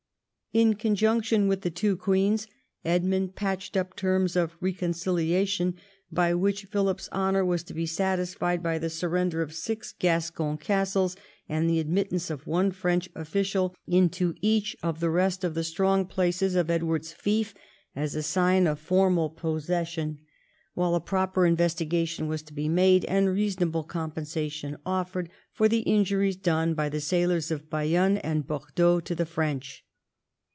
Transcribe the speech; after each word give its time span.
In 0.53 0.73
conjunction 0.73 1.47
with 1.47 1.61
the 1.61 1.69
two 1.71 1.95
queens, 1.95 2.45
Edmund 2.83 3.35
patched 3.35 3.77
up 3.77 3.95
terms 3.95 4.35
of 4.35 4.59
reconcilia 4.59 5.47
tion, 5.47 5.75
by 6.11 6.33
which 6.33 6.65
Philip's 6.65 7.07
honour 7.13 7.45
was 7.45 7.63
to 7.63 7.73
be 7.73 7.85
satisfied 7.85 8.61
by 8.61 8.77
the 8.77 8.89
surrender 8.89 9.41
of 9.41 9.53
six 9.53 9.93
Gascon 9.97 10.57
castles, 10.57 11.15
and 11.47 11.69
the 11.69 11.79
admittance 11.79 12.29
of 12.29 12.45
one 12.47 12.71
French 12.71 13.07
official 13.15 13.73
into 13.87 14.35
each 14.41 14.75
of 14.83 14.99
the 14.99 15.09
rest 15.09 15.45
of 15.45 15.53
the 15.53 15.63
strong 15.63 16.05
places 16.05 16.53
of 16.55 16.69
Edward's 16.69 17.13
fief 17.13 17.53
as 17.95 18.13
a 18.13 18.21
sign 18.21 18.67
of 18.67 18.77
formal 18.77 19.29
possession, 19.29 20.19
182 20.73 20.73
EDWARD 20.73 20.73
I 20.73 20.73
chap. 20.73 20.73
while 20.73 20.95
a 20.95 20.99
proper 20.99 21.45
investigation 21.45 22.27
was 22.27 22.41
to 22.43 22.53
be 22.53 22.67
made, 22.67 23.05
and 23.05 23.29
reason 23.29 23.69
able 23.69 23.85
compensation 23.85 24.75
offered, 24.85 25.29
for 25.53 25.69
the 25.69 25.79
injuries 25.83 26.35
done 26.35 26.73
by 26.73 26.89
the 26.89 26.99
sailors 26.99 27.51
of 27.51 27.69
Bayonne 27.69 28.17
and 28.17 28.45
Bordeaux 28.45 28.99
to 28.99 29.15
the 29.15 29.25
French. 29.25 29.85